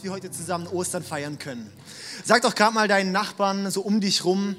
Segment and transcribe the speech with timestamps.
[0.00, 1.70] dass wir heute zusammen Ostern feiern können.
[2.24, 4.56] Sag doch gerade mal deinen Nachbarn so um dich rum,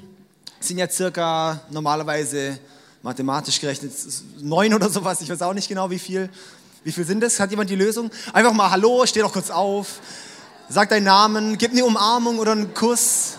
[0.60, 2.60] sind ja circa normalerweise
[3.02, 3.92] mathematisch gerechnet
[4.40, 6.30] neun oder sowas, ich weiß auch nicht genau wie viel.
[6.84, 7.40] Wie viel sind das?
[7.40, 8.12] Hat jemand die Lösung?
[8.32, 9.98] Einfach mal Hallo, steh doch kurz auf,
[10.68, 13.32] sag deinen Namen, gib eine Umarmung oder einen Kuss.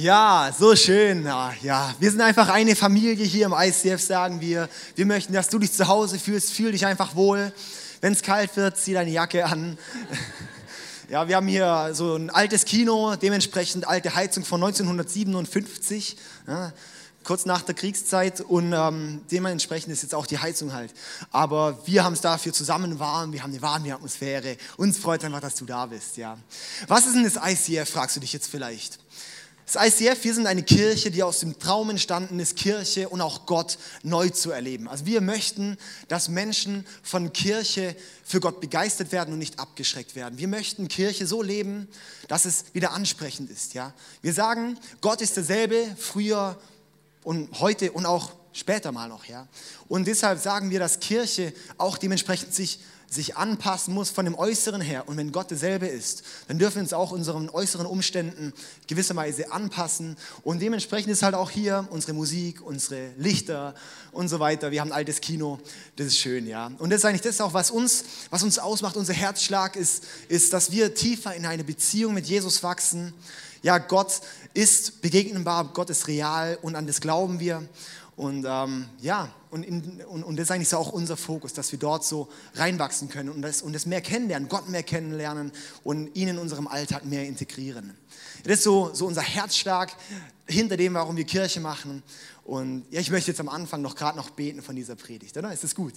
[0.00, 1.26] Ja, so schön.
[1.26, 4.70] Ja, wir sind einfach eine Familie hier im ICF, sagen wir.
[4.94, 6.54] Wir möchten, dass du dich zu Hause fühlst.
[6.54, 7.52] Fühl dich einfach wohl.
[8.00, 9.76] Wenn es kalt wird, zieh deine Jacke an.
[11.10, 16.72] Ja, wir haben hier so ein altes Kino, dementsprechend alte Heizung von 1957, ja,
[17.24, 20.94] kurz nach der Kriegszeit und ähm, dementsprechend ist jetzt auch die Heizung halt.
[21.32, 24.56] Aber wir haben es dafür zusammen warm, wir haben eine warme Atmosphäre.
[24.76, 26.16] Uns freut einfach, dass du da bist.
[26.16, 26.38] Ja.
[26.86, 29.00] Was ist denn das ICF, fragst du dich jetzt vielleicht.
[29.72, 33.46] Das ICF, wir sind eine Kirche, die aus dem Traum entstanden ist, Kirche und auch
[33.46, 34.88] Gott neu zu erleben.
[34.88, 40.40] Also wir möchten, dass Menschen von Kirche für Gott begeistert werden und nicht abgeschreckt werden.
[40.40, 41.86] Wir möchten Kirche so leben,
[42.26, 43.74] dass es wieder ansprechend ist.
[43.74, 43.92] Ja?
[44.22, 46.58] Wir sagen, Gott ist derselbe, früher
[47.22, 49.26] und heute und auch später mal noch.
[49.26, 49.46] Ja?
[49.86, 52.80] Und deshalb sagen wir, dass Kirche auch dementsprechend sich
[53.10, 55.08] sich anpassen muss von dem Äußeren her.
[55.08, 58.52] Und wenn Gott derselbe ist, dann dürfen wir uns auch unseren äußeren Umständen
[58.86, 60.16] gewisserweise anpassen.
[60.44, 63.74] Und dementsprechend ist halt auch hier unsere Musik, unsere Lichter
[64.12, 64.70] und so weiter.
[64.70, 65.58] Wir haben ein altes Kino,
[65.96, 66.70] das ist schön, ja.
[66.78, 70.52] Und das ist eigentlich das auch, was uns, was uns ausmacht, unser Herzschlag ist, ist,
[70.52, 73.12] dass wir tiefer in eine Beziehung mit Jesus wachsen.
[73.62, 74.20] Ja, Gott
[74.54, 77.68] ist begegnbar, Gott ist real und an das glauben wir.
[78.20, 81.72] Und ähm, ja, und, in, und, und, das ist eigentlich so auch unser Fokus, dass
[81.72, 85.52] wir dort so reinwachsen können und das, und das mehr kennenlernen, Gott mehr kennenlernen
[85.84, 87.96] und ihn in unserem Alltag mehr integrieren.
[88.42, 89.96] Das ist so, so unser Herzschlag
[90.46, 92.02] hinter dem, warum wir Kirche machen.
[92.44, 95.50] Und ja, ich möchte jetzt am Anfang noch gerade noch beten von dieser Predigt, oder?
[95.50, 95.94] Ist das gut?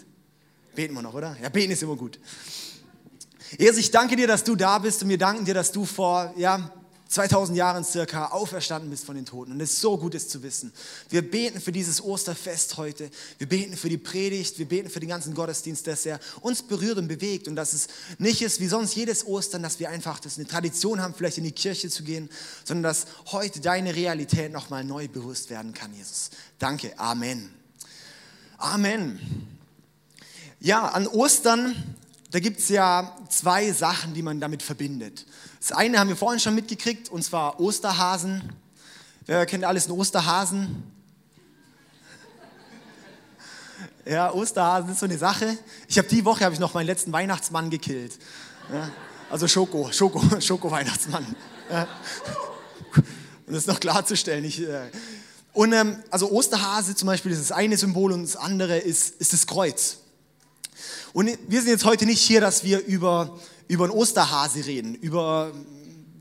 [0.76, 1.36] Beten wir noch, oder?
[1.42, 2.22] Ja, beten ist immer gut.
[3.60, 6.34] Jesus, ich danke dir, dass du da bist und wir danken dir, dass du vor
[6.38, 6.72] ja,
[7.14, 9.52] 2000 Jahren circa auferstanden bist von den Toten.
[9.52, 10.74] Und es ist so gut, es zu wissen.
[11.10, 13.12] Wir beten für dieses Osterfest heute.
[13.38, 14.58] Wir beten für die Predigt.
[14.58, 17.48] Wir beten für den ganzen Gottesdienst, dass er uns berührt und bewegt.
[17.48, 17.88] Und dass es
[18.18, 21.44] nicht ist wie sonst jedes Ostern, dass wir einfach das eine Tradition haben, vielleicht in
[21.44, 22.30] die Kirche zu gehen,
[22.64, 26.32] sondern dass heute deine Realität nochmal neu bewusst werden kann, Jesus.
[26.58, 26.98] Danke.
[26.98, 27.54] Amen.
[28.58, 29.20] Amen.
[30.60, 31.76] Ja, an Ostern,
[32.34, 35.28] da gibt es ja zwei Sachen, die man damit verbindet.
[35.60, 38.42] Das eine haben wir vorhin schon mitgekriegt, und zwar Osterhasen.
[39.28, 40.82] Wer kennt alles einen Osterhasen?
[44.04, 45.60] Ja, Osterhasen ist so eine Sache.
[45.88, 48.18] Ich habe die Woche habe ich noch meinen letzten Weihnachtsmann gekillt.
[48.74, 48.90] Ja,
[49.30, 51.36] also Schoko, Schoko, Schoko-Weihnachtsmann.
[51.70, 51.88] Ja.
[53.46, 54.46] Um das noch klarzustellen.
[54.46, 54.90] Ich, äh,
[55.52, 59.34] und ähm, also Osterhase zum Beispiel ist das eine Symbol und das andere ist, ist
[59.34, 59.98] das Kreuz.
[61.14, 65.52] Und wir sind jetzt heute nicht hier, dass wir über über einen Osterhase reden, über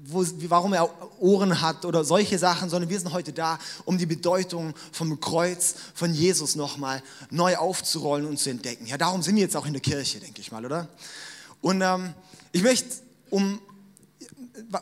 [0.04, 0.90] wo, warum er
[1.20, 5.74] Ohren hat oder solche Sachen, sondern wir sind heute da, um die Bedeutung vom Kreuz
[5.94, 8.86] von Jesus nochmal neu aufzurollen und zu entdecken.
[8.86, 10.88] Ja, darum sind wir jetzt auch in der Kirche, denke ich mal, oder?
[11.60, 12.14] Und ähm,
[12.50, 12.88] ich möchte,
[13.30, 13.60] um,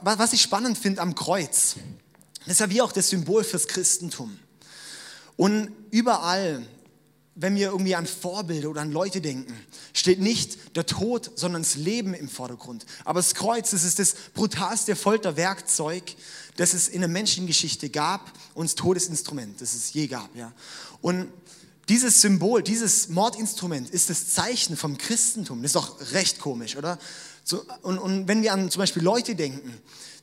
[0.00, 1.76] was ich spannend finde am Kreuz,
[2.44, 4.38] das ist ja wie auch das Symbol fürs Christentum.
[5.36, 6.66] Und überall
[7.40, 9.54] wenn wir irgendwie an Vorbilder oder an Leute denken,
[9.94, 12.84] steht nicht der Tod, sondern das Leben im Vordergrund.
[13.04, 16.02] Aber das Kreuz, das ist das brutalste Folterwerkzeug,
[16.56, 20.34] das es in der Menschengeschichte gab und das Todesinstrument, das es je gab.
[20.36, 20.52] Ja.
[21.00, 21.28] Und
[21.88, 25.62] dieses Symbol, dieses Mordinstrument ist das Zeichen vom Christentum.
[25.62, 26.98] Das ist doch recht komisch, oder?
[27.42, 29.72] So, und, und wenn wir an zum Beispiel Leute denken,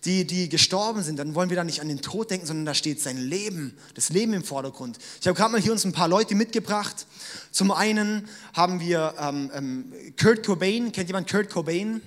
[0.06, 2.74] die, die gestorben sind, dann wollen wir da nicht an den Tod denken, sondern da
[2.74, 4.98] steht sein Leben, das Leben im Vordergrund.
[5.20, 7.08] Ich habe gerade mal hier uns ein paar Leute mitgebracht.
[7.52, 10.92] Zum einen haben wir ähm, ähm, Kurt Cobain.
[10.92, 12.02] Kennt jemand Kurt Cobain?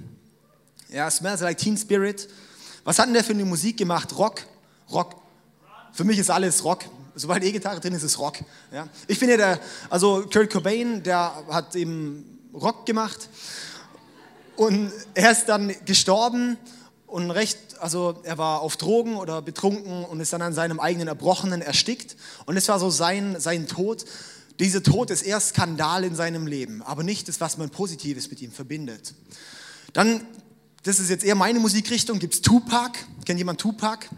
[0.88, 2.28] Ja, Smells Like Teen Spirit.
[2.84, 4.16] Was hat denn der für eine Musik gemacht?
[4.16, 4.42] Rock?
[4.90, 5.16] Rock.
[5.92, 6.84] Für mich ist alles Rock.
[7.14, 8.38] Sobald E-Gitarre drin ist, ist Rock.
[8.72, 8.88] Ja.
[9.06, 9.60] Ich finde, der,
[9.90, 13.28] also Kurt Cobain, der hat eben Rock gemacht.
[14.56, 16.56] Und er ist dann gestorben
[17.10, 21.08] und recht, also er war auf Drogen oder betrunken und ist dann an seinem eigenen
[21.08, 22.16] Erbrochenen erstickt.
[22.46, 24.04] Und es war so sein, sein Tod.
[24.60, 28.40] Dieser Tod ist eher Skandal in seinem Leben, aber nicht das, was man Positives mit
[28.42, 29.14] ihm verbindet.
[29.92, 30.24] Dann,
[30.82, 32.98] das ist jetzt eher meine Musikrichtung, gibt es Tupac.
[33.24, 34.08] Kennt jemand Tupac?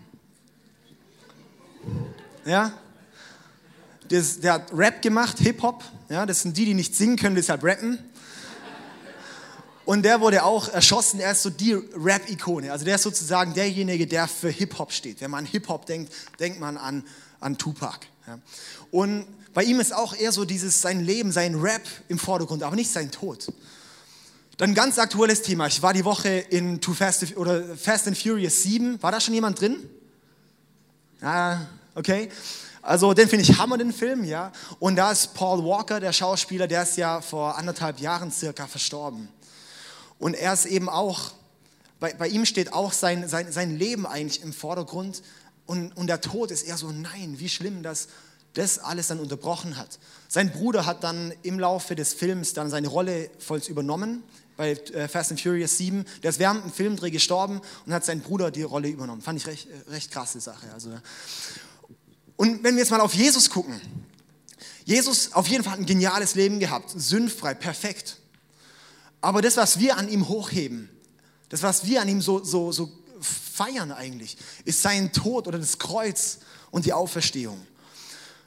[2.45, 2.73] Ja?
[4.11, 5.83] Der hat Rap gemacht, Hip-Hop.
[6.11, 7.99] Ja, das sind die, die nicht singen können, deshalb rappen.
[9.85, 11.21] Und der wurde auch erschossen.
[11.21, 12.71] Er ist so die Rap-Ikone.
[12.71, 15.21] Also der ist sozusagen derjenige, der für Hip-Hop steht.
[15.21, 17.05] Wenn man an Hip-Hop denkt, denkt man an,
[17.41, 18.07] an Tupac.
[18.27, 18.39] Ja.
[18.91, 22.77] Und bei ihm ist auch eher so dieses, sein Leben, sein Rap im Vordergrund, aber
[22.77, 23.53] nicht sein Tod.
[24.57, 25.67] Dann ganz aktuelles Thema.
[25.67, 29.03] Ich war die Woche in Too Fast, oder Fast and Furious 7.
[29.03, 29.77] War da schon jemand drin?
[31.21, 31.59] Ah,
[31.95, 32.29] okay.
[32.81, 34.53] Also den finde ich Hammer, den Film, ja.
[34.79, 39.29] Und da ist Paul Walker, der Schauspieler, der ist ja vor anderthalb Jahren circa verstorben.
[40.23, 41.33] Und er ist eben auch,
[41.99, 45.21] bei, bei ihm steht auch sein, sein, sein Leben eigentlich im Vordergrund.
[45.67, 48.07] Und, und der Tod ist eher so, nein, wie schlimm, dass
[48.55, 49.99] das alles dann unterbrochen hat.
[50.29, 54.23] Sein Bruder hat dann im Laufe des Films dann seine Rolle voll übernommen
[54.57, 56.05] bei äh, Fast and Furious 7.
[56.23, 59.23] Der ist während dem Filmdreh gestorben und hat sein Bruder die Rolle übernommen.
[59.23, 60.73] Fand ich recht, äh, recht krasse Sache.
[60.73, 60.91] Also.
[62.37, 63.81] Und wenn wir jetzt mal auf Jesus gucken.
[64.85, 68.19] Jesus auf jeden Fall hat ein geniales Leben gehabt, sündfrei, perfekt.
[69.23, 70.91] Aber das, was wir an ihm hochheben,
[71.49, 72.91] das, was wir an ihm so, so, so
[73.21, 76.41] feiern eigentlich, ist sein Tod oder das Kreuz
[76.71, 77.65] und die Auferstehung.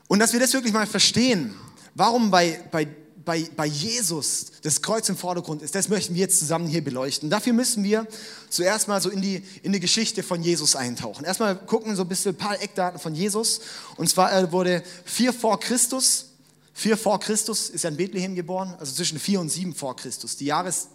[0.08, 1.56] Und dass wir das wirklich mal verstehen,
[1.96, 2.88] warum bei, bei,
[3.24, 7.30] bei, bei Jesus das Kreuz im Vordergrund ist, das möchten wir jetzt zusammen hier beleuchten.
[7.30, 8.06] Dafür müssen wir
[8.50, 11.24] zuerst mal so in die, in die Geschichte von Jesus eintauchen.
[11.24, 13.62] Erstmal gucken so ein bisschen ein paar Eckdaten von Jesus.
[13.96, 16.35] Und zwar er wurde vier vor Christus
[16.78, 20.36] Vier vor Christus ist er in Bethlehem geboren, also zwischen vier und sieben vor Christus.
[20.36, 20.90] Die Jahres,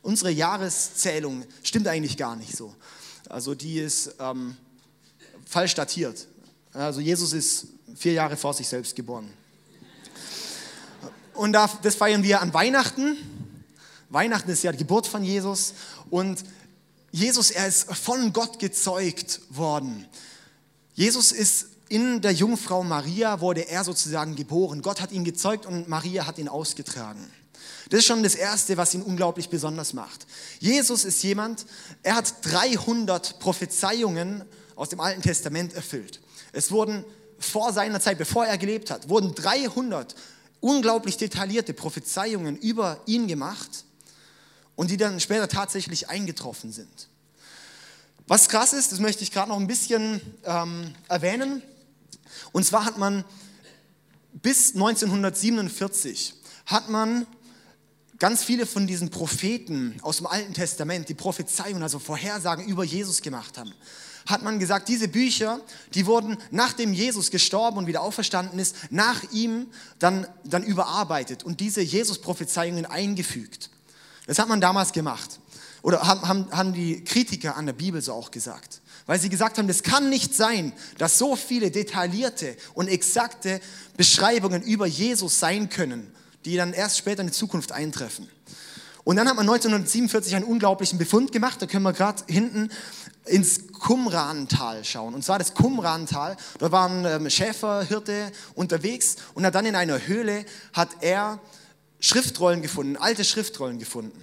[0.00, 2.74] unsere Jahreszählung stimmt eigentlich gar nicht so.
[3.28, 4.56] Also die ist ähm,
[5.44, 6.26] falsch datiert.
[6.72, 9.30] Also Jesus ist vier Jahre vor sich selbst geboren.
[11.34, 13.18] Und das feiern wir an Weihnachten.
[14.08, 15.74] Weihnachten ist ja die Geburt von Jesus.
[16.08, 16.44] Und
[17.12, 20.06] Jesus, er ist von Gott gezeugt worden.
[20.94, 24.82] Jesus ist in der Jungfrau Maria wurde er sozusagen geboren.
[24.82, 27.24] Gott hat ihn gezeugt und Maria hat ihn ausgetragen.
[27.88, 30.26] Das ist schon das Erste, was ihn unglaublich besonders macht.
[30.58, 31.66] Jesus ist jemand,
[32.02, 34.44] er hat 300 Prophezeiungen
[34.74, 36.20] aus dem Alten Testament erfüllt.
[36.52, 37.04] Es wurden
[37.38, 40.14] vor seiner Zeit, bevor er gelebt hat, wurden 300
[40.60, 43.84] unglaublich detaillierte Prophezeiungen über ihn gemacht
[44.74, 47.08] und die dann später tatsächlich eingetroffen sind.
[48.26, 51.62] Was krass ist, das möchte ich gerade noch ein bisschen ähm, erwähnen.
[52.52, 53.24] Und zwar hat man
[54.42, 56.34] bis 1947
[56.66, 57.26] hat man
[58.18, 63.22] ganz viele von diesen Propheten aus dem Alten Testament, die Prophezeiungen, also Vorhersagen über Jesus
[63.22, 63.72] gemacht haben,
[64.26, 65.60] hat man gesagt, diese Bücher,
[65.94, 69.68] die wurden nachdem Jesus gestorben und wieder auferstanden ist, nach ihm
[69.98, 73.70] dann, dann überarbeitet und diese Jesus-Prophezeiungen eingefügt.
[74.26, 75.38] Das hat man damals gemacht.
[75.86, 79.68] Oder haben, haben die Kritiker an der Bibel so auch gesagt weil sie gesagt haben,
[79.68, 83.60] es kann nicht sein, dass so viele detaillierte und exakte
[83.96, 86.12] Beschreibungen über Jesus sein können,
[86.44, 88.28] die dann erst später in die Zukunft eintreffen.
[89.04, 92.70] Und dann hat man 1947 einen unglaublichen Befund gemacht, da können wir gerade hinten
[93.24, 95.14] ins Qumran-Tal schauen.
[95.14, 100.88] Und zwar das Qumran-Tal, da waren ähm, Schäferhirte unterwegs und dann in einer Höhle hat
[101.02, 101.38] er
[102.00, 104.20] Schriftrollen gefunden, alte Schriftrollen gefunden.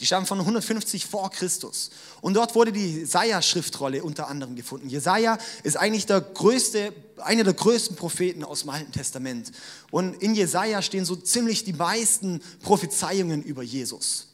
[0.00, 1.90] Die stammen von 150 vor Christus.
[2.20, 4.88] Und dort wurde die Jesaja-Schriftrolle unter anderem gefunden.
[4.88, 9.52] Jesaja ist eigentlich der größte, einer der größten Propheten aus dem Alten Testament.
[9.90, 14.28] Und in Jesaja stehen so ziemlich die meisten Prophezeiungen über Jesus.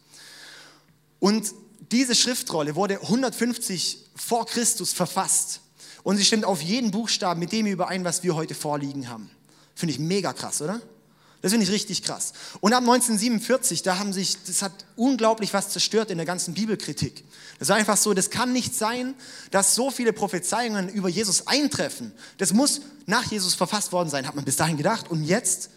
[1.19, 1.53] Und
[1.93, 5.61] diese Schriftrolle wurde 150 vor Christus verfasst.
[6.03, 9.31] Und sie stimmt auf jeden Buchstaben mit dem überein, was wir heute vorliegen haben.
[9.75, 10.81] Finde ich mega krass, oder?
[11.43, 12.33] Das finde ich richtig krass.
[12.61, 17.25] Und ab 1947, da haben sich, das hat unglaublich was zerstört in der ganzen Bibelkritik.
[17.59, 19.15] Das war einfach so, das kann nicht sein,
[19.51, 22.13] dass so viele Prophezeiungen über Jesus eintreffen.
[22.37, 25.11] Das muss nach Jesus verfasst worden sein, hat man bis dahin gedacht.
[25.11, 25.71] Und jetzt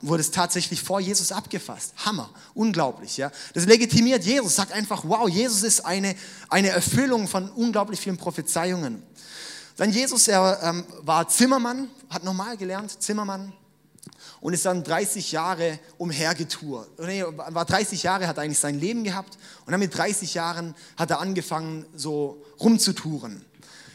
[0.00, 1.92] wurde es tatsächlich vor Jesus abgefasst.
[2.04, 3.18] Hammer, unglaublich.
[3.18, 3.30] Ja?
[3.52, 6.16] Das legitimiert Jesus, sagt einfach, wow, Jesus ist eine,
[6.48, 9.02] eine Erfüllung von unglaublich vielen Prophezeiungen.
[9.76, 13.52] Dann Jesus, er ähm, war Zimmermann, hat normal gelernt, Zimmermann,
[14.40, 16.88] und ist dann 30 Jahre umhergetourt.
[16.98, 21.10] Nee, war 30 Jahre, hat eigentlich sein Leben gehabt und dann mit 30 Jahren hat
[21.10, 23.44] er angefangen, so rumzutouren.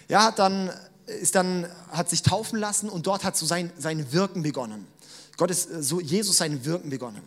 [0.07, 0.71] Ja, hat dann,
[1.05, 4.87] ist dann, hat sich taufen lassen und dort hat so sein, sein Wirken begonnen.
[5.37, 7.21] Gott ist, so Jesus sein Wirken begonnen.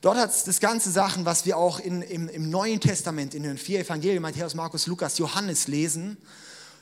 [0.00, 3.56] Dort hat das ganze Sachen, was wir auch in, im, im Neuen Testament, in den
[3.56, 6.16] vier Evangelien, Matthäus, Markus, Lukas, Johannes lesen,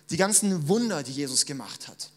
[0.09, 2.11] die ganzen Wunder, die Jesus gemacht hat.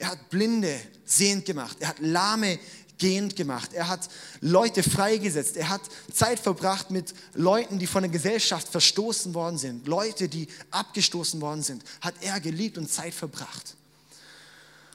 [0.00, 1.76] Er hat Blinde sehend gemacht.
[1.78, 2.58] Er hat Lahme
[2.96, 3.74] gehend gemacht.
[3.74, 4.08] Er hat
[4.40, 5.58] Leute freigesetzt.
[5.58, 9.86] Er hat Zeit verbracht mit Leuten, die von der Gesellschaft verstoßen worden sind.
[9.86, 11.84] Leute, die abgestoßen worden sind.
[12.00, 13.76] Hat er geliebt und Zeit verbracht.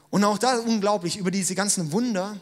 [0.10, 2.36] Und auch da unglaublich über diese ganzen Wunder.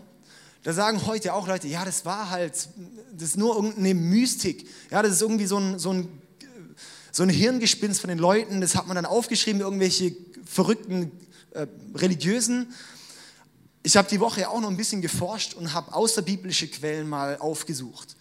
[0.64, 2.70] da sagen heute auch Leute, ja, das war halt,
[3.12, 4.70] das ist nur irgendeine Mystik.
[4.90, 6.08] Ja, das ist irgendwie so ein, so ein,
[7.12, 8.62] so ein Hirngespinst von den Leuten.
[8.62, 10.16] Das hat man dann aufgeschrieben, irgendwelche
[10.46, 11.12] verrückten
[11.54, 12.74] äh, Religiösen.
[13.84, 18.16] Ich habe die Woche auch noch ein bisschen geforscht und habe außerbiblische Quellen mal aufgesucht.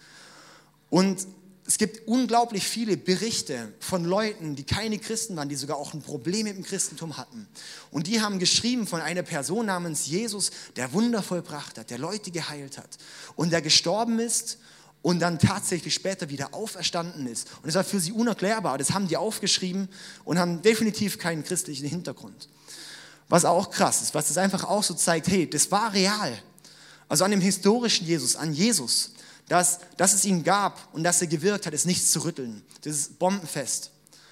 [0.90, 1.26] Und
[1.64, 6.02] es gibt unglaublich viele Berichte von Leuten, die keine Christen waren, die sogar auch ein
[6.02, 7.46] Problem mit dem Christentum hatten.
[7.92, 12.32] Und die haben geschrieben von einer Person namens Jesus, der Wunder vollbracht hat, der Leute
[12.32, 12.98] geheilt hat
[13.36, 14.58] und der gestorben ist
[15.02, 17.48] und dann tatsächlich später wieder auferstanden ist.
[17.56, 18.76] Und das war für sie unerklärbar.
[18.76, 19.88] Das haben die aufgeschrieben
[20.24, 22.48] und haben definitiv keinen christlichen Hintergrund.
[23.32, 26.38] Was auch krass ist, was das einfach auch so zeigt, hey, das war real.
[27.08, 29.12] Also an dem historischen Jesus, an Jesus
[29.52, 32.62] dass, dass es ihn gab und dass er gewirkt hat, ist nichts zu rütteln.
[32.82, 33.90] Das ist bombenfest.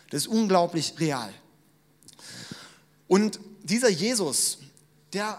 [0.09, 1.31] Das ist unglaublich real.
[3.07, 4.59] Und dieser Jesus,
[5.13, 5.39] der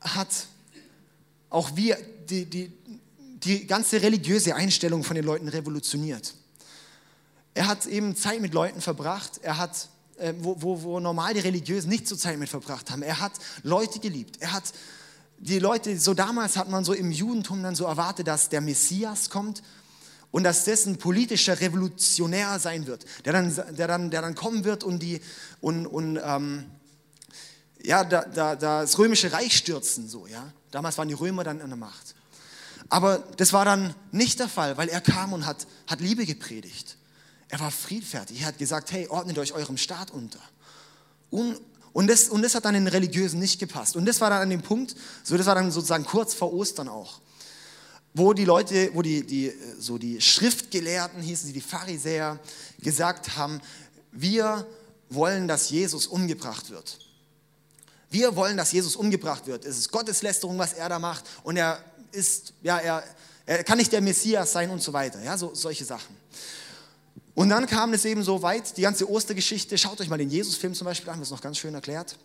[0.00, 0.28] hat
[1.50, 1.94] auch wie
[2.28, 2.72] die, die,
[3.18, 6.34] die ganze religiöse Einstellung von den Leuten revolutioniert.
[7.54, 9.88] Er hat eben Zeit mit Leuten verbracht, er hat,
[10.38, 13.02] wo, wo, wo normal die Religiösen nicht so Zeit mit verbracht haben.
[13.02, 13.32] Er hat
[13.62, 14.64] Leute geliebt, er hat
[15.38, 19.28] die Leute, so damals hat man so im Judentum dann so erwartet, dass der Messias
[19.28, 19.62] kommt
[20.30, 24.84] und dass dessen politischer Revolutionär sein wird, der dann, der dann, der dann kommen wird
[24.84, 25.20] und, die,
[25.60, 26.66] und, und ähm,
[27.82, 30.08] ja, da, da, das römische Reich stürzen.
[30.08, 30.52] So, ja?
[30.70, 32.14] Damals waren die Römer dann an der Macht.
[32.88, 36.96] Aber das war dann nicht der Fall, weil er kam und hat, hat Liebe gepredigt.
[37.48, 38.40] Er war friedfertig.
[38.40, 40.40] Er hat gesagt, hey, ordnet euch eurem Staat unter.
[41.30, 41.56] Un,
[41.92, 43.96] und das, und das hat dann den Religiösen nicht gepasst.
[43.96, 46.88] Und das war dann an dem Punkt, so das war dann sozusagen kurz vor Ostern
[46.88, 47.20] auch,
[48.12, 52.38] wo die Leute, wo die, die, so die Schriftgelehrten hießen sie, die Pharisäer,
[52.80, 53.60] gesagt haben,
[54.12, 54.66] wir
[55.08, 56.98] wollen, dass Jesus umgebracht wird.
[58.10, 59.64] Wir wollen, dass Jesus umgebracht wird.
[59.64, 61.24] Es ist Gotteslästerung, was er da macht.
[61.42, 63.04] Und er ist, ja, er,
[63.46, 65.22] er kann nicht der Messias sein und so weiter.
[65.22, 66.14] Ja, so, solche Sachen.
[67.36, 70.72] Und dann kam es eben so weit, die ganze Ostergeschichte, schaut euch mal den Jesus-Film
[70.72, 72.18] zum Beispiel an, das ist noch ganz schön erklärt.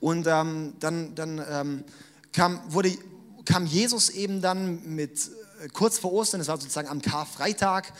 [0.00, 1.84] Und ähm, dann, dann ähm,
[2.32, 2.98] kam, wurde,
[3.44, 5.30] kam Jesus eben dann mit,
[5.62, 7.92] äh, kurz vor Ostern, das war sozusagen am Karfreitag,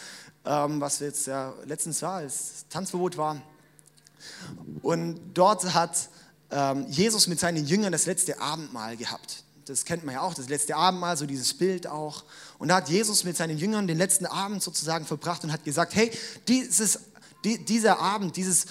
[0.44, 3.40] ähm, was jetzt ja letztens war, als Tanzverbot war.
[4.82, 6.08] Und dort hat
[6.50, 10.48] ähm, Jesus mit seinen Jüngern das letzte Abendmahl gehabt das kennt man ja auch, das
[10.48, 12.24] letzte Abendmahl, so dieses Bild auch.
[12.58, 15.94] Und da hat Jesus mit seinen Jüngern den letzten Abend sozusagen verbracht und hat gesagt,
[15.94, 16.10] hey,
[16.48, 17.00] dieses,
[17.44, 18.66] die, dieser Abend, dieses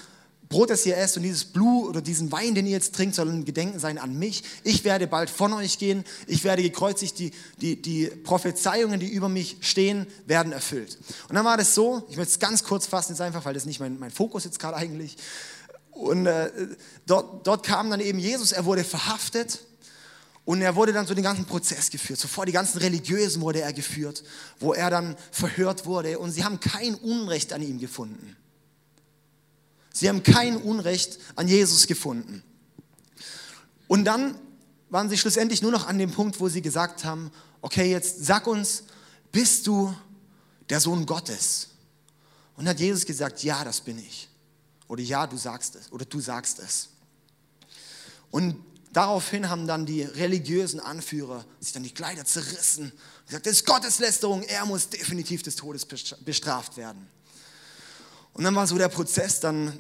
[0.50, 3.30] Brot, das ihr esst und dieses Blut oder diesen Wein, den ihr jetzt trinkt, soll
[3.30, 4.44] ein Gedenken sein an mich.
[4.64, 6.06] Ich werde bald von euch gehen.
[6.26, 7.20] Ich werde gekreuzigt.
[7.20, 10.98] Die, die, die Prophezeiungen, die über mich stehen, werden erfüllt.
[11.28, 13.66] Und dann war das so, ich möchte es ganz kurz fassen jetzt einfach, weil das
[13.66, 15.18] nicht mein, mein Fokus jetzt gerade eigentlich.
[15.92, 16.50] Und äh,
[17.06, 19.60] dort, dort kam dann eben Jesus, er wurde verhaftet
[20.48, 22.22] und er wurde dann so den ganzen Prozess geführt.
[22.22, 24.24] Zuvor die ganzen Religiösen wurde er geführt,
[24.62, 26.20] wo er dann verhört wurde.
[26.20, 28.34] Und sie haben kein Unrecht an ihm gefunden.
[29.92, 32.44] Sie haben kein Unrecht an Jesus gefunden.
[33.90, 34.40] Und dann
[34.90, 38.48] waren sie schlussendlich nur noch an dem Punkt, wo sie gesagt haben, okay, jetzt sag
[38.48, 38.84] uns,
[39.34, 39.94] bist du
[40.70, 41.72] der Sohn Gottes?
[42.56, 44.30] Und hat Jesus gesagt, ja, das bin ich.
[44.88, 45.92] Oder ja, du sagst es.
[45.92, 46.88] Oder du sagst es.
[48.32, 48.64] Und
[48.94, 53.66] Daraufhin haben dann die religiösen Anführer sich dann die Kleider zerrissen und gesagt, das ist
[53.66, 57.08] Gotteslästerung, er muss definitiv des Todes bestraft werden.
[58.34, 59.80] Und dann war so der Prozess, dann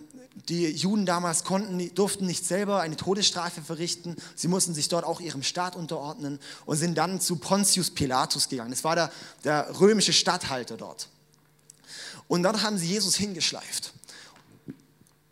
[0.49, 4.15] die Juden damals konnten, durften nicht selber eine Todesstrafe verrichten.
[4.35, 8.71] Sie mussten sich dort auch ihrem Staat unterordnen und sind dann zu Pontius Pilatus gegangen.
[8.71, 9.11] Das war der,
[9.43, 11.09] der römische Statthalter dort.
[12.27, 13.93] Und dort haben sie Jesus hingeschleift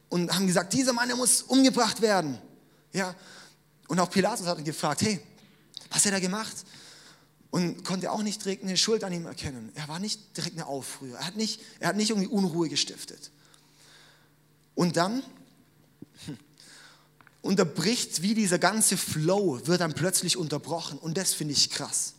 [0.10, 2.39] und haben gesagt, dieser Mann, der muss umgebracht werden.
[2.94, 3.15] Ja,
[3.88, 5.20] und auch Pilatus hat ihn gefragt, hey,
[5.89, 6.56] was hat er gemacht?
[7.51, 9.72] Und konnte auch nicht direkt eine Schuld an ihm erkennen.
[9.75, 11.20] Er war nicht direkt eine Aufrührer.
[11.20, 13.32] Er hat nicht, er hat nicht irgendwie Unruhe gestiftet.
[14.74, 15.24] Und dann
[16.25, 16.38] hm,
[17.42, 20.98] unterbricht, wie dieser ganze Flow wird dann plötzlich unterbrochen.
[20.98, 22.15] Und das finde ich krass.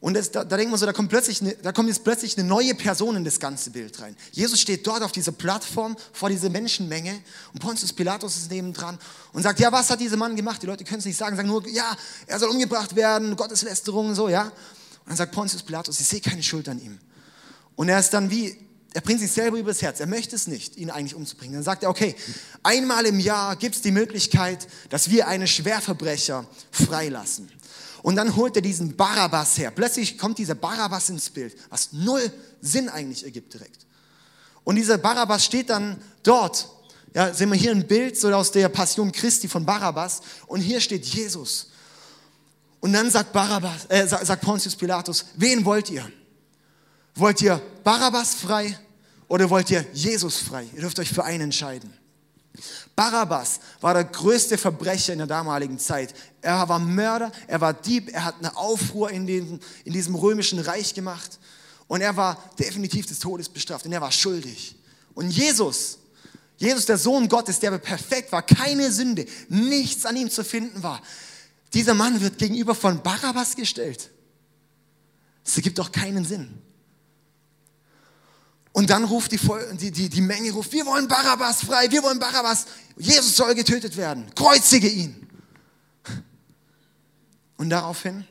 [0.00, 2.38] Und das, da, da denkt man so, da kommt, plötzlich eine, da kommt jetzt plötzlich
[2.38, 4.16] eine neue Person in das ganze Bild rein.
[4.32, 7.20] Jesus steht dort auf dieser Plattform vor dieser Menschenmenge
[7.52, 8.98] und Pontius Pilatus ist nebendran
[9.34, 10.62] und sagt, ja, was hat dieser Mann gemacht?
[10.62, 11.94] Die Leute können es nicht sagen, sagen nur, ja,
[12.26, 14.44] er soll umgebracht werden, Gotteslästerung und so, ja.
[14.44, 14.52] Und
[15.06, 16.98] dann sagt Pontius Pilatus, ich sehe keine Schuld an ihm.
[17.76, 18.56] Und er ist dann wie,
[18.94, 20.00] er bringt sich selber übers Herz.
[20.00, 21.54] Er möchte es nicht, ihn eigentlich umzubringen.
[21.54, 22.16] Dann sagt er, okay,
[22.62, 27.50] einmal im Jahr gibt es die Möglichkeit, dass wir einen Schwerverbrecher freilassen.
[28.02, 29.70] Und dann holt er diesen Barabbas her.
[29.70, 33.86] Plötzlich kommt dieser Barabbas ins Bild, was null Sinn eigentlich ergibt direkt.
[34.64, 36.68] Und dieser Barabbas steht dann dort.
[37.14, 40.20] Ja, sehen wir hier ein Bild so aus der Passion Christi von Barabbas.
[40.46, 41.70] Und hier steht Jesus.
[42.80, 46.10] Und dann sagt, Barabbas, äh, sagt Pontius Pilatus, wen wollt ihr?
[47.14, 48.78] Wollt ihr Barabbas frei
[49.28, 50.66] oder wollt ihr Jesus frei?
[50.74, 51.92] Ihr dürft euch für einen entscheiden.
[53.00, 56.12] Barabbas war der größte Verbrecher in der damaligen Zeit.
[56.42, 60.58] Er war Mörder, er war Dieb, er hat eine Aufruhr in, den, in diesem römischen
[60.58, 61.38] Reich gemacht
[61.88, 64.76] und er war definitiv des Todes bestraft und er war schuldig.
[65.14, 65.96] Und Jesus,
[66.58, 71.00] Jesus, der Sohn Gottes, der perfekt war, keine Sünde, nichts an ihm zu finden war,
[71.72, 74.10] dieser Mann wird gegenüber von Barabbas gestellt.
[75.42, 76.50] Das ergibt doch keinen Sinn.
[78.72, 79.40] Und dann ruft die,
[79.72, 83.96] die, die, die Menge, ruft, wir wollen Barabbas frei, wir wollen Barabbas, Jesus soll getötet
[83.96, 85.28] werden, kreuzige ihn.
[87.56, 88.24] Und daraufhin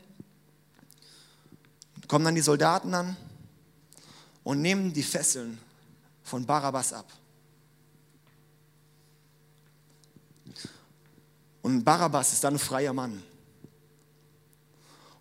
[2.08, 3.18] kommen dann die Soldaten an
[4.44, 5.60] und nehmen die Fesseln
[6.24, 7.12] von Barabbas ab.
[11.62, 13.22] Und Barabbas ist dann ein freier Mann.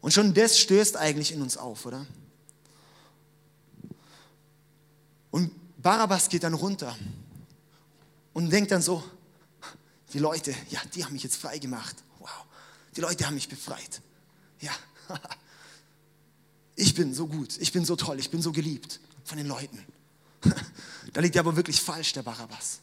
[0.01, 2.07] Und schon das stößt eigentlich in uns auf, oder?
[5.30, 6.97] Und Barabbas geht dann runter
[8.32, 9.02] und denkt dann so,
[10.12, 11.97] die Leute, ja, die haben mich jetzt frei gemacht.
[12.18, 12.30] Wow,
[12.97, 14.00] die Leute haben mich befreit.
[14.61, 14.73] Ja,
[16.76, 19.78] ich bin so gut, ich bin so toll, ich bin so geliebt von den Leuten.
[21.14, 22.80] Da liegt er aber wirklich falsch, der Barabbas.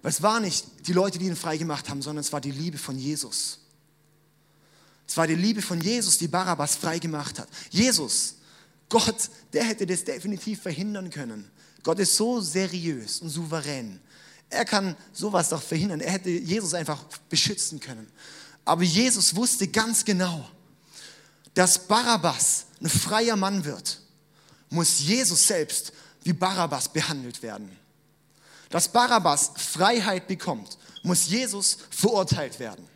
[0.00, 2.50] Weil es war nicht die Leute, die ihn frei gemacht haben, sondern es war die
[2.50, 3.58] Liebe von Jesus.
[5.06, 7.48] Es war die Liebe von Jesus, die Barabbas frei gemacht hat.
[7.70, 8.36] Jesus,
[8.88, 11.50] Gott, der hätte das definitiv verhindern können.
[11.82, 14.00] Gott ist so seriös und souverän.
[14.50, 16.00] Er kann sowas doch verhindern.
[16.00, 18.10] Er hätte Jesus einfach beschützen können.
[18.64, 20.48] Aber Jesus wusste ganz genau,
[21.54, 24.00] dass Barabbas ein freier Mann wird,
[24.70, 27.76] muss Jesus selbst wie Barabbas behandelt werden.
[28.70, 32.88] Dass Barabbas Freiheit bekommt, muss Jesus verurteilt werden.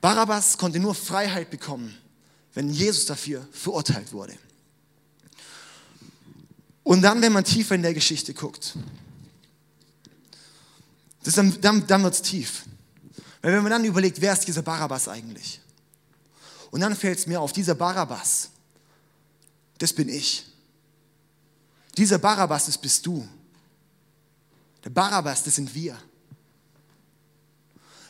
[0.00, 1.96] Barabbas konnte nur Freiheit bekommen,
[2.54, 4.36] wenn Jesus dafür verurteilt wurde.
[6.82, 8.76] Und dann, wenn man tiefer in der Geschichte guckt,
[11.22, 12.64] das dann, dann, dann wird es tief.
[13.42, 15.60] Weil wenn man dann überlegt, wer ist dieser Barabbas eigentlich?
[16.70, 18.50] Und dann fällt es mir auf, dieser Barabbas,
[19.78, 20.46] das bin ich.
[21.96, 23.26] Dieser Barabbas, das bist du.
[24.84, 26.00] Der Barabbas, das sind wir.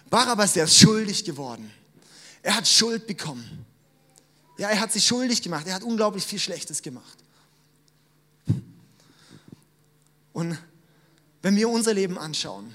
[0.08, 1.70] Barabbas, der ist schuldig geworden.
[2.42, 3.66] Er hat Schuld bekommen.
[4.60, 5.66] Ja, er hat sich schuldig gemacht.
[5.66, 7.16] Er hat unglaublich viel Schlechtes gemacht.
[10.34, 10.58] Und
[11.40, 12.74] wenn wir unser Leben anschauen,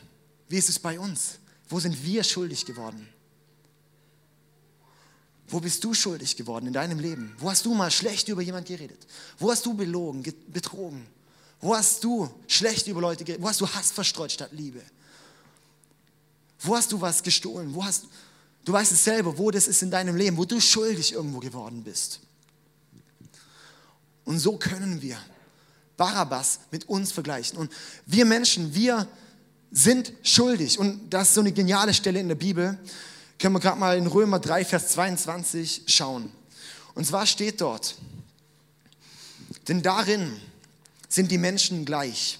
[0.49, 1.37] wie ist es bei uns?
[1.69, 3.07] Wo sind wir schuldig geworden?
[5.47, 7.35] Wo bist du schuldig geworden in deinem Leben?
[7.37, 9.05] Wo hast du mal schlecht über jemand geredet?
[9.37, 11.05] Wo hast du belogen, betrogen?
[11.61, 13.43] Wo hast du schlecht über Leute geredet?
[13.43, 14.81] Wo hast du Hass verstreut statt Liebe?
[16.61, 17.75] Wo hast du was gestohlen?
[17.75, 18.07] Wo hast du
[18.71, 22.19] weißt es selber, wo das ist in deinem Leben, wo du schuldig irgendwo geworden bist.
[24.23, 25.17] Und so können wir
[25.97, 27.57] Barabbas mit uns vergleichen.
[27.57, 27.71] Und
[28.05, 29.07] wir Menschen, wir
[29.71, 30.79] sind schuldig.
[30.79, 32.77] Und das ist so eine geniale Stelle in der Bibel.
[33.37, 36.31] Können wir gerade mal in Römer 3, Vers 22 schauen.
[36.95, 37.95] Und zwar steht dort,
[39.67, 40.31] denn darin
[41.09, 42.39] sind die Menschen gleich.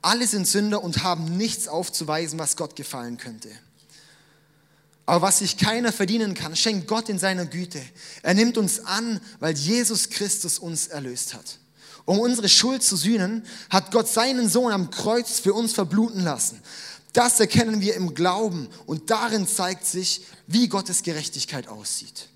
[0.00, 3.50] Alle sind Sünder und haben nichts aufzuweisen, was Gott gefallen könnte.
[5.06, 7.80] Aber was sich keiner verdienen kann, schenkt Gott in seiner Güte.
[8.22, 11.58] Er nimmt uns an, weil Jesus Christus uns erlöst hat.
[12.04, 16.60] Um unsere Schuld zu sühnen, hat Gott seinen Sohn am Kreuz für uns verbluten lassen.
[17.12, 22.28] Das erkennen wir im Glauben und darin zeigt sich, wie Gottes Gerechtigkeit aussieht.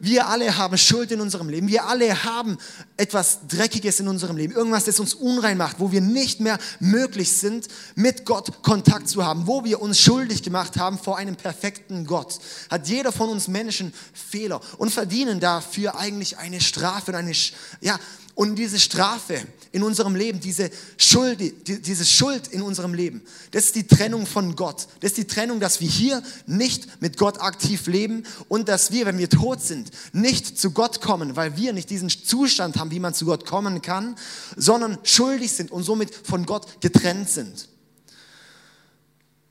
[0.00, 1.66] Wir alle haben Schuld in unserem Leben.
[1.66, 2.56] Wir alle haben
[2.96, 4.52] etwas Dreckiges in unserem Leben.
[4.52, 9.24] Irgendwas, das uns unrein macht, wo wir nicht mehr möglich sind, mit Gott Kontakt zu
[9.24, 12.38] haben, wo wir uns schuldig gemacht haben vor einem perfekten Gott.
[12.70, 17.32] Hat jeder von uns Menschen Fehler und verdienen dafür eigentlich eine Strafe und eine,
[17.80, 17.98] ja,
[18.38, 23.20] und diese Strafe in unserem Leben, diese Schuld, diese Schuld in unserem Leben,
[23.50, 24.86] das ist die Trennung von Gott.
[25.00, 29.06] Das ist die Trennung, dass wir hier nicht mit Gott aktiv leben und dass wir,
[29.06, 33.00] wenn wir tot sind, nicht zu Gott kommen, weil wir nicht diesen Zustand haben, wie
[33.00, 34.14] man zu Gott kommen kann,
[34.56, 37.68] sondern schuldig sind und somit von Gott getrennt sind.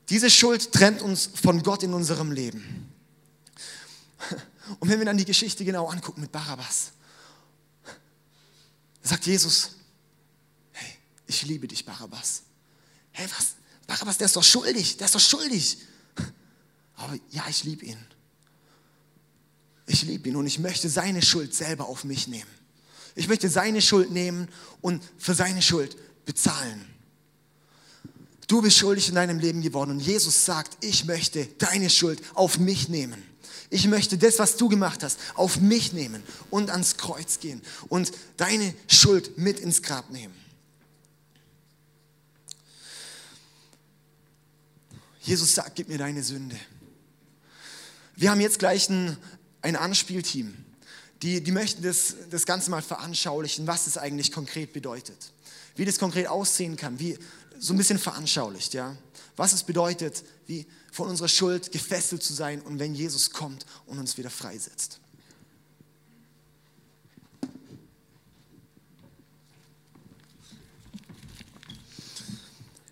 [0.08, 2.88] Diese Schuld trennt uns von Gott in unserem Leben.
[4.80, 6.92] Und wenn wir dann die Geschichte genau angucken mit Barabbas,
[9.08, 9.76] sagt Jesus,
[10.72, 10.92] hey,
[11.26, 12.42] ich liebe dich, Barabbas.
[13.12, 13.54] Hey, was?
[13.86, 15.78] Barabbas, der ist doch schuldig, der ist doch schuldig.
[16.96, 17.98] Aber ja, ich liebe ihn.
[19.86, 22.50] Ich liebe ihn und ich möchte seine Schuld selber auf mich nehmen.
[23.14, 24.48] Ich möchte seine Schuld nehmen
[24.80, 26.84] und für seine Schuld bezahlen.
[28.46, 32.58] Du bist schuldig in deinem Leben geworden und Jesus sagt, ich möchte deine Schuld auf
[32.58, 33.22] mich nehmen.
[33.70, 38.12] Ich möchte das, was du gemacht hast, auf mich nehmen und ans Kreuz gehen und
[38.36, 40.34] deine Schuld mit ins Grab nehmen.
[45.20, 46.58] Jesus sagt, gib mir deine Sünde.
[48.16, 49.18] Wir haben jetzt gleich ein,
[49.60, 50.56] ein Anspielteam.
[51.20, 55.32] Die, die möchten das, das Ganze mal veranschaulichen, was es eigentlich konkret bedeutet.
[55.76, 57.18] Wie das konkret aussehen kann, wie
[57.58, 58.96] so ein bisschen veranschaulicht, ja.
[59.36, 63.98] Was es bedeutet, wie von unserer Schuld gefesselt zu sein und wenn Jesus kommt und
[63.98, 65.00] uns wieder freisetzt.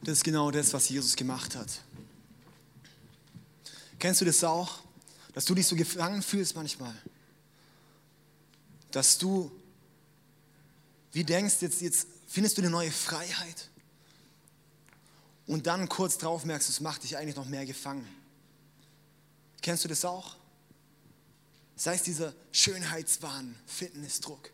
[0.02, 1.82] Das ist genau das, was Jesus gemacht hat.
[3.98, 4.78] Kennst du das auch,
[5.32, 6.94] dass du dich so gefangen fühlst manchmal?
[8.92, 9.50] Dass du
[11.16, 13.70] wie denkst, jetzt, jetzt findest du eine neue Freiheit
[15.46, 18.06] und dann kurz drauf merkst, es macht dich eigentlich noch mehr gefangen.
[19.62, 20.36] Kennst du das auch?
[21.76, 24.50] Sei es dieser Schönheitswahn, Fitnessdruck.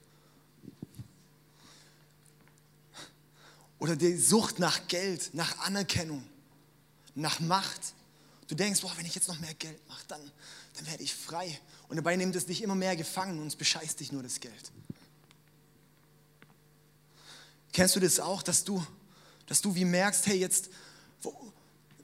[3.78, 6.24] Oder die Sucht nach Geld, nach Anerkennung,
[7.14, 7.94] nach Macht.
[8.48, 10.20] Du denkst, boah, wenn ich jetzt noch mehr Geld mache, dann,
[10.74, 11.58] dann werde ich frei.
[11.88, 14.72] Und dabei nimmt es dich immer mehr gefangen und es bescheißt dich nur das Geld.
[17.72, 18.84] Kennst du das auch, dass du,
[19.46, 20.70] dass du wie merkst, hey, jetzt,
[21.20, 21.34] wo,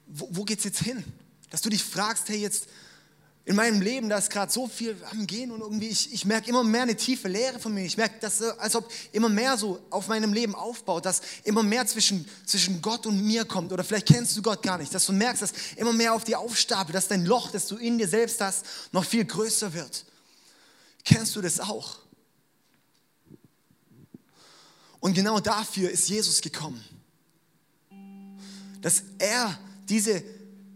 [0.07, 1.03] wo, wo geht es jetzt hin?
[1.49, 2.67] Dass du dich fragst, hey, jetzt
[3.49, 6.47] in meinem Leben, da ist gerade so viel am Gehen und irgendwie, ich, ich merke
[6.47, 7.83] immer mehr eine tiefe Leere von mir.
[7.83, 11.87] Ich merke, dass, als ob immer mehr so auf meinem Leben aufbaut, dass immer mehr
[11.87, 13.73] zwischen, zwischen Gott und mir kommt.
[13.73, 16.37] Oder vielleicht kennst du Gott gar nicht, dass du merkst, dass immer mehr auf dir
[16.37, 20.05] aufstapelt, dass dein Loch, das du in dir selbst hast, noch viel größer wird.
[21.03, 21.97] Kennst du das auch?
[24.99, 26.83] Und genau dafür ist Jesus gekommen.
[28.81, 29.57] Dass er
[29.89, 30.23] diese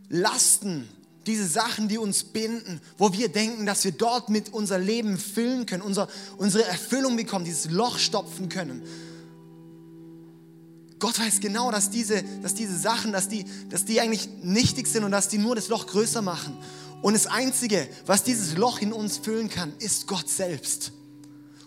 [0.10, 0.88] Lasten,
[1.26, 5.66] diese Sachen, die uns binden, wo wir denken, dass wir dort mit unser Leben füllen
[5.66, 8.84] können, unser, unsere Erfüllung bekommen, dieses Loch stopfen können.
[11.00, 15.04] Gott weiß genau, dass diese, dass diese Sachen, dass die, dass die eigentlich nichtig sind
[15.04, 16.58] und dass die nur das Loch größer machen.
[17.02, 20.94] Und das Einzige, was dieses Loch in uns füllen kann, ist Gott selbst.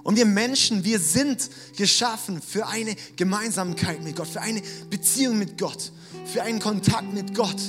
[0.07, 5.59] Und wir Menschen, wir sind geschaffen für eine Gemeinsamkeit mit Gott, für eine Beziehung mit
[5.59, 5.91] Gott,
[6.33, 7.61] für einen Kontakt mit Gott.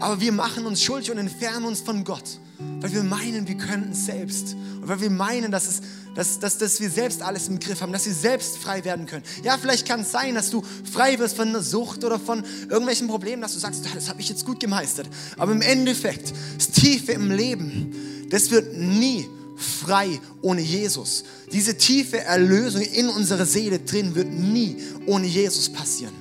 [0.00, 2.40] Aber wir machen uns schuldig und entfernen uns von Gott,
[2.80, 4.54] weil wir meinen, wir könnten selbst.
[4.82, 5.80] Und weil wir meinen, dass, es,
[6.14, 9.24] dass, dass, dass wir selbst alles im Griff haben, dass wir selbst frei werden können.
[9.44, 13.08] Ja, vielleicht kann es sein, dass du frei wirst von einer Sucht oder von irgendwelchen
[13.08, 15.08] Problemen, dass du sagst, das habe ich jetzt gut gemeistert.
[15.38, 21.24] Aber im Endeffekt, das Tiefe im Leben, das wird nie frei ohne Jesus.
[21.52, 26.14] Diese tiefe Erlösung in unserer Seele drin wird nie ohne Jesus passieren.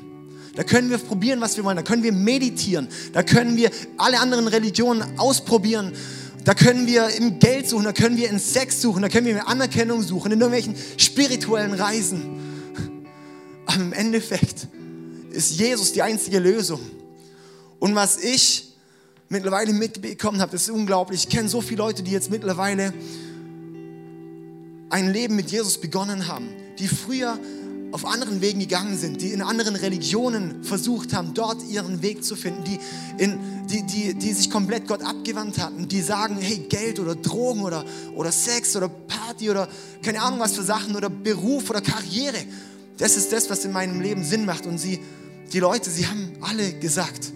[0.56, 1.78] Da können wir probieren, was wir wollen.
[1.78, 2.88] Da können wir meditieren.
[3.12, 5.94] Da können wir alle anderen Religionen ausprobieren.
[6.44, 7.86] Da können wir im Geld suchen.
[7.86, 9.02] Da können wir in Sex suchen.
[9.02, 10.32] Da können wir in Anerkennung suchen.
[10.32, 12.22] In irgendwelchen spirituellen Reisen.
[13.66, 14.68] Aber im Endeffekt
[15.32, 16.80] ist Jesus die einzige Lösung.
[17.80, 18.74] Und was ich
[19.30, 21.24] mittlerweile mitbekommen habe, ist unglaublich.
[21.24, 22.94] Ich kenne so viele Leute, die jetzt mittlerweile
[24.94, 27.40] ein Leben mit Jesus begonnen haben, die früher
[27.92, 32.36] auf anderen Wegen gegangen sind, die in anderen Religionen versucht haben, dort ihren Weg zu
[32.36, 32.80] finden, die,
[33.18, 37.62] in, die, die, die sich komplett Gott abgewandt hatten, die sagen, hey, Geld oder Drogen
[37.62, 37.84] oder,
[38.16, 39.68] oder Sex oder Party oder
[40.04, 42.38] keine Ahnung was für Sachen oder Beruf oder Karriere,
[43.00, 44.68] das ist das, was in meinem Leben Sinn macht.
[44.68, 45.00] Und sie,
[45.52, 47.34] die Leute, sie haben alle gesagt,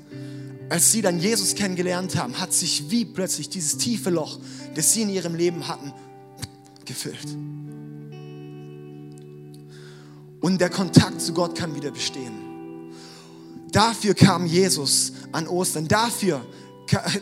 [0.70, 4.38] als sie dann Jesus kennengelernt haben, hat sich wie plötzlich dieses tiefe Loch,
[4.76, 5.92] das sie in ihrem Leben hatten,
[6.88, 7.38] gefüllt.
[10.40, 12.48] Und der Kontakt zu Gott kann wieder bestehen.
[13.72, 15.88] Dafür kam Jesus an Ostern.
[15.88, 16.46] Dafür,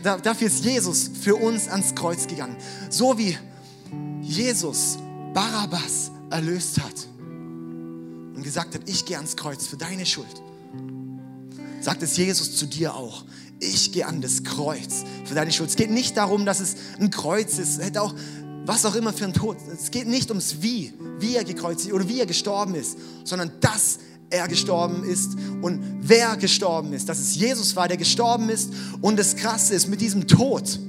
[0.03, 2.55] dafür ist Jesus für uns ans Kreuz gegangen.
[2.89, 3.37] So wie
[4.21, 4.97] Jesus
[5.33, 10.41] Barabbas erlöst hat und gesagt hat, ich gehe ans Kreuz für deine Schuld.
[11.81, 13.25] Sagt es Jesus zu dir auch.
[13.59, 15.69] Ich gehe an das Kreuz für deine Schuld.
[15.69, 17.79] Es geht nicht darum, dass es ein Kreuz ist.
[17.79, 18.13] Es hätte auch
[18.65, 19.57] was auch immer für ein Tod.
[19.71, 23.99] Es geht nicht ums Wie, wie er gekreuzigt oder wie er gestorben ist, sondern dass
[24.29, 27.07] er gestorben ist und wer gestorben ist.
[27.09, 28.71] Dass es Jesus war, der gestorben ist.
[29.01, 30.79] Und das Krasse ist, mit diesem Tod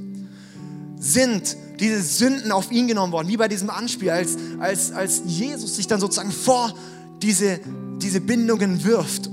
[0.98, 5.76] sind diese Sünden auf ihn genommen worden, wie bei diesem Anspiel, als, als, als Jesus
[5.76, 6.74] sich dann sozusagen vor
[7.22, 7.60] diese,
[8.00, 9.28] diese Bindungen wirft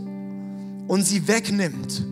[0.88, 2.06] und sie wegnimmt.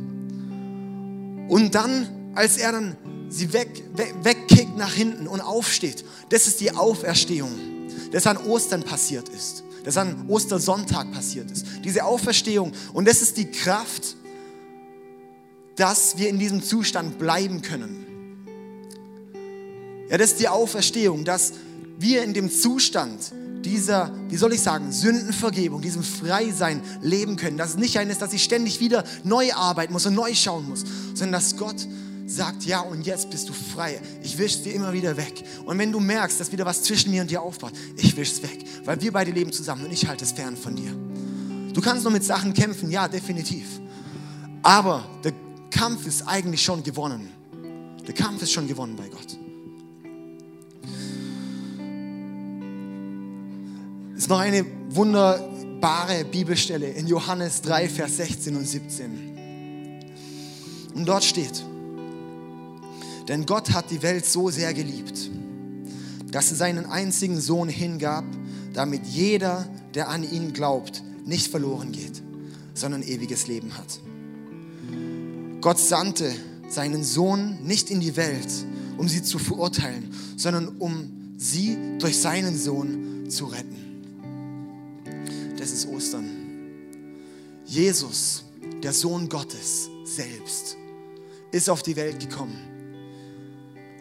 [1.50, 2.96] Und dann, als er dann
[3.32, 6.06] sie weg, weg, wegkickt nach hinten und aufsteht.
[6.30, 7.52] Das ist die Auferstehung,
[8.12, 9.64] das an Ostern passiert ist.
[9.84, 11.66] das an Ostersonntag passiert ist.
[11.84, 12.72] Diese Auferstehung.
[12.94, 14.16] Und das ist die Kraft,
[15.76, 18.06] dass wir in diesem Zustand bleiben können.
[20.10, 21.54] Ja, das ist die Auferstehung, dass
[21.98, 23.32] wir in dem Zustand
[23.64, 27.58] dieser, wie soll ich sagen, Sündenvergebung, diesem Freisein leben können.
[27.58, 30.68] Dass es nicht ein ist, dass ich ständig wieder neu arbeiten muss und neu schauen
[30.68, 31.88] muss, sondern dass Gott
[32.36, 34.02] sagt, ja, und jetzt bist du frei.
[34.24, 35.44] Ich wische es dir immer wieder weg.
[35.66, 38.44] Und wenn du merkst, dass wieder was zwischen mir und dir aufbaut, ich wische es
[38.44, 40.92] weg, weil wir beide leben zusammen und ich halte es fern von dir.
[41.74, 43.80] Du kannst noch mit Sachen kämpfen, ja, definitiv.
[44.64, 45.34] Aber der
[45.70, 47.30] Kampf ist eigentlich schon gewonnen.
[48.08, 49.38] Der Kampf ist schon gewonnen bei Gott.
[54.22, 59.32] ist noch eine wunderbare Bibelstelle in Johannes 3, Vers 16 und 17.
[60.94, 61.66] Und dort steht,
[63.28, 65.30] denn Gott hat die Welt so sehr geliebt,
[66.32, 68.26] dass er seinen einzigen Sohn hingab,
[68.74, 72.22] damit jeder, der an ihn glaubt, nicht verloren geht,
[72.74, 74.00] sondern ewiges Leben hat.
[75.62, 76.32] Gott sandte
[76.70, 78.50] seinen Sohn nicht in die Welt,
[78.98, 83.92] um sie zu verurteilen, sondern um sie durch seinen Sohn zu retten
[85.62, 86.28] das ist Ostern.
[87.66, 88.44] Jesus,
[88.82, 90.76] der Sohn Gottes selbst,
[91.52, 92.71] ist auf die Welt gekommen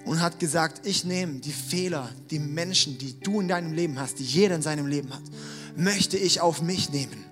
[0.05, 4.19] und hat gesagt, ich nehme die Fehler, die Menschen, die du in deinem Leben hast,
[4.19, 5.23] die jeder in seinem Leben hat,
[5.77, 7.25] möchte ich auf mich nehmen.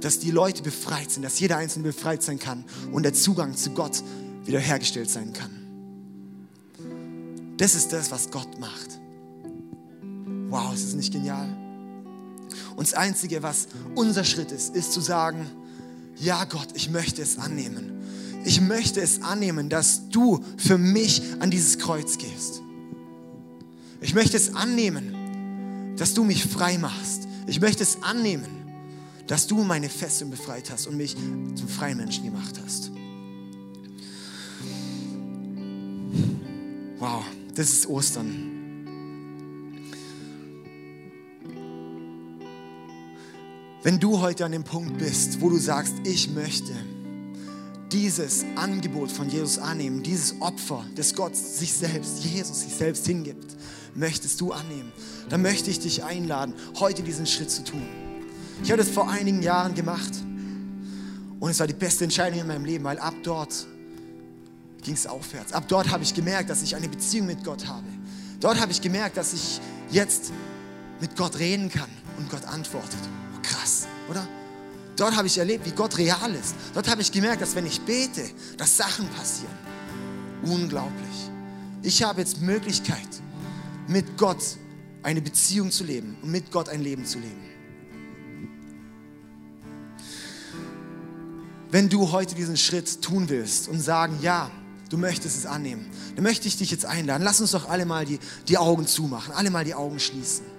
[0.00, 3.70] Dass die Leute befreit sind, dass jeder Einzelne befreit sein kann und der Zugang zu
[3.70, 4.02] Gott
[4.44, 5.50] wiederhergestellt sein kann.
[7.56, 8.98] Das ist das, was Gott macht.
[10.48, 11.48] Wow, ist das nicht genial?
[12.76, 15.46] Und das Einzige, was unser Schritt ist, ist zu sagen,
[16.16, 17.93] ja Gott, ich möchte es annehmen.
[18.44, 22.60] Ich möchte es annehmen, dass du für mich an dieses Kreuz gehst.
[24.02, 27.26] Ich möchte es annehmen, dass du mich frei machst.
[27.46, 28.46] Ich möchte es annehmen,
[29.26, 31.16] dass du meine Fesseln befreit hast und mich
[31.54, 32.90] zum freien Menschen gemacht hast.
[36.98, 38.50] Wow, das ist Ostern.
[43.82, 46.72] Wenn du heute an dem Punkt bist, wo du sagst, ich möchte
[47.92, 53.56] dieses Angebot von Jesus annehmen, dieses Opfer, das Gott sich selbst, Jesus sich selbst hingibt,
[53.94, 54.92] möchtest du annehmen,
[55.28, 57.86] dann möchte ich dich einladen, heute diesen Schritt zu tun.
[58.62, 60.12] Ich habe das vor einigen Jahren gemacht
[61.40, 63.66] und es war die beste Entscheidung in meinem Leben, weil ab dort
[64.82, 65.52] ging es aufwärts.
[65.52, 67.86] Ab dort habe ich gemerkt, dass ich eine Beziehung mit Gott habe.
[68.40, 70.32] Dort habe ich gemerkt, dass ich jetzt
[71.00, 73.00] mit Gott reden kann und Gott antwortet
[73.42, 74.26] krass, oder?
[74.96, 76.54] Dort habe ich erlebt, wie Gott real ist.
[76.72, 78.24] Dort habe ich gemerkt, dass wenn ich bete,
[78.56, 79.54] dass Sachen passieren.
[80.42, 81.30] Unglaublich.
[81.82, 83.08] Ich habe jetzt Möglichkeit,
[83.88, 84.42] mit Gott
[85.02, 87.42] eine Beziehung zu leben und mit Gott ein Leben zu leben.
[91.70, 94.50] Wenn du heute diesen Schritt tun willst und sagen, ja,
[94.90, 97.24] du möchtest es annehmen, dann möchte ich dich jetzt einladen.
[97.24, 100.53] Lass uns doch alle mal die, die Augen zumachen, alle mal die Augen schließen.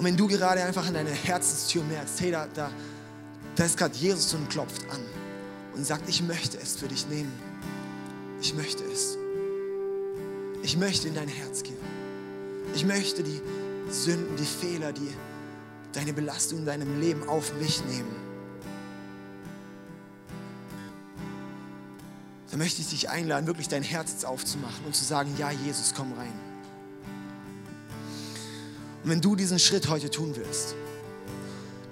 [0.00, 2.70] Und wenn du gerade einfach an deiner Herzenstür merkst, hey, da, da,
[3.54, 5.00] da ist gerade Jesus und klopft an
[5.74, 7.30] und sagt, ich möchte es für dich nehmen.
[8.40, 9.18] Ich möchte es.
[10.62, 11.76] Ich möchte in dein Herz gehen.
[12.74, 13.42] Ich möchte die
[13.90, 15.12] Sünden, die Fehler, die
[15.92, 18.16] deine Belastung in deinem Leben auf mich nehmen.
[22.50, 25.92] Dann möchte ich dich einladen, wirklich dein Herz jetzt aufzumachen und zu sagen, ja, Jesus,
[25.94, 26.49] komm rein.
[29.02, 30.74] Und wenn du diesen Schritt heute tun willst,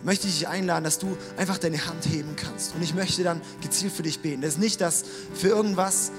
[0.05, 2.75] möchte ich dich einladen, dass du einfach deine Hand heben kannst.
[2.75, 4.43] Und ich möchte dann gezielt für dich beten.
[4.43, 6.13] Das ist nicht das für irgendwas,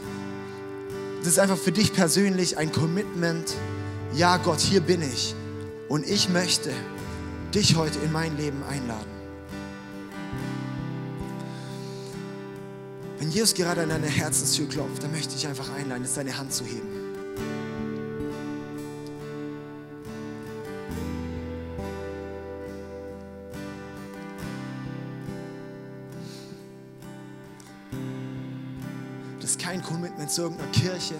[1.20, 3.54] das ist einfach für dich persönlich ein Commitment.
[4.16, 5.36] Ja, Gott, hier bin ich.
[5.88, 6.72] Und ich möchte
[7.54, 9.10] dich heute in mein Leben einladen.
[13.20, 16.54] Wenn Jesus gerade an deine Herzenstür klopft, dann möchte ich einfach einladen, jetzt deine Hand
[16.54, 17.09] zu heben.
[30.30, 31.16] Zu irgendeiner Kirche.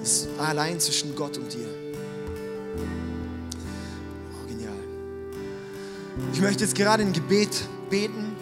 [0.00, 1.68] Das ist allein zwischen Gott und dir.
[4.32, 4.72] Oh, genial.
[6.32, 8.34] Ich möchte jetzt gerade ein Gebet beten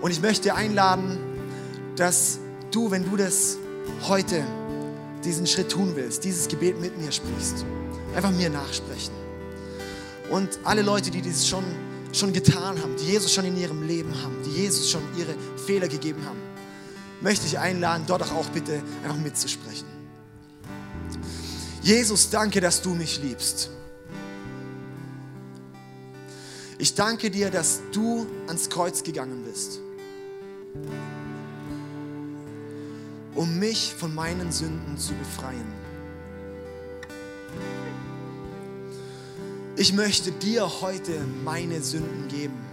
[0.00, 1.18] und ich möchte einladen,
[1.96, 2.38] dass
[2.70, 3.58] du, wenn du das
[4.08, 4.44] heute,
[5.24, 7.66] diesen Schritt tun willst, dieses Gebet mit mir sprichst,
[8.14, 9.12] einfach mir nachsprechen.
[10.30, 11.64] Und alle Leute, die dies schon,
[12.12, 15.34] schon getan haben, die Jesus schon in ihrem Leben haben, die Jesus schon ihre
[15.66, 16.39] Fehler gegeben haben,
[17.20, 19.86] möchte ich einladen, dort auch bitte einfach mitzusprechen.
[21.82, 23.70] Jesus, danke, dass du mich liebst.
[26.78, 29.80] Ich danke dir, dass du ans Kreuz gegangen bist,
[33.34, 35.80] um mich von meinen Sünden zu befreien.
[39.76, 42.69] Ich möchte dir heute meine Sünden geben.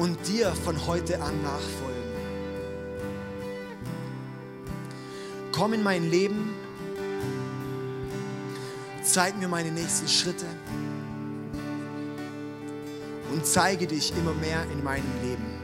[0.00, 2.00] Und dir von heute an nachfolgen.
[5.52, 6.54] Komm in mein Leben
[9.10, 10.46] zeig mir meine nächsten Schritte
[13.32, 15.60] und zeige dich immer mehr in meinem Leben.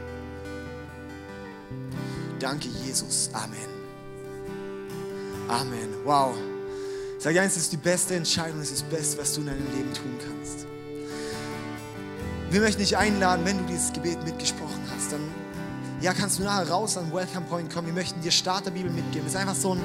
[2.39, 3.29] Danke, Jesus.
[3.33, 3.57] Amen.
[5.47, 5.89] Amen.
[6.03, 6.35] Wow.
[7.19, 9.75] Sag eins, es ist die beste Entscheidung, es ist das Beste, was du in deinem
[9.75, 10.67] Leben tun kannst.
[12.49, 15.19] Wir möchten dich einladen, wenn du dieses Gebet mitgesprochen hast, dann
[15.99, 17.87] ja, kannst du nachher raus an Welcome Point kommen.
[17.87, 19.27] Wir möchten dir Starterbibel mitgeben.
[19.27, 19.81] Es ist einfach so, ein,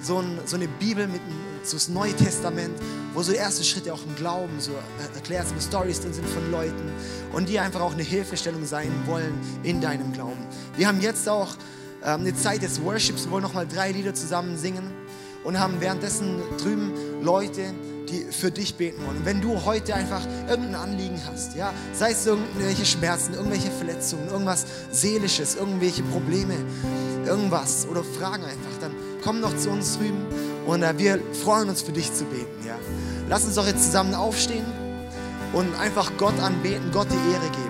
[0.00, 1.20] so, ein, so eine Bibel mit
[1.64, 2.78] so das Neue Testament,
[3.12, 4.70] wo so erste Schritte auch im Glauben so
[5.16, 6.92] erklärt sind, wo Stories drin sind von Leuten
[7.32, 10.46] und die einfach auch eine Hilfestellung sein wollen in deinem Glauben.
[10.76, 11.56] Wir haben jetzt auch
[12.04, 14.92] ähm, eine Zeit des Worships, wo wir nochmal drei Lieder zusammen singen
[15.42, 17.74] und haben währenddessen drüben Leute,
[18.08, 19.18] die für dich beten wollen.
[19.18, 24.28] Und wenn du heute einfach irgendein Anliegen hast, ja, sei es irgendwelche Schmerzen, irgendwelche Verletzungen,
[24.28, 26.54] irgendwas Seelisches, irgendwelche Probleme,
[27.24, 28.92] irgendwas oder Fragen einfach, dann
[29.22, 30.24] komm noch zu uns drüben
[30.66, 32.66] und äh, wir freuen uns für dich zu beten.
[32.66, 32.76] Ja.
[33.28, 34.64] Lass uns doch jetzt zusammen aufstehen
[35.52, 37.65] und einfach Gott anbeten, Gott die Ehre geben.